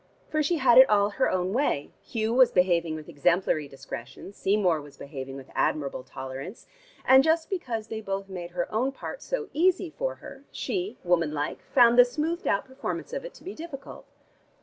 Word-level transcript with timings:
For 0.31 0.41
she 0.41 0.57
had 0.57 0.79
it 0.79 0.89
all 0.89 1.11
her 1.11 1.29
own 1.29 1.53
way, 1.53 1.91
Hugh 2.01 2.33
was 2.33 2.51
behaving 2.51 2.95
with 2.95 3.07
exemplary 3.07 3.67
discretion, 3.67 4.33
Seymour 4.33 4.81
was 4.81 4.97
behaving 4.97 5.35
with 5.35 5.51
admirable 5.53 6.01
tolerance, 6.03 6.65
and 7.05 7.23
just 7.23 7.51
because 7.51 7.89
they 7.89 8.01
both 8.01 8.27
made 8.27 8.49
her 8.49 8.65
own 8.73 8.91
part 8.93 9.21
so 9.21 9.49
easy 9.53 9.91
for 9.91 10.15
her, 10.15 10.43
she, 10.51 10.97
womanlike, 11.03 11.61
found 11.65 11.99
the 11.99 12.03
smoothed 12.03 12.47
out 12.47 12.65
performance 12.65 13.13
of 13.13 13.23
it 13.23 13.35
to 13.35 13.43
be 13.43 13.53
difficult. 13.53 14.07